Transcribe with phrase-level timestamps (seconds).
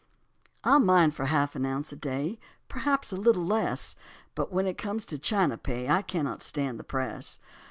[0.63, 3.95] I'll mine for half an ounce a day, Perhaps a little less;
[4.33, 7.37] But when it comes to China pay I cannot stand the press.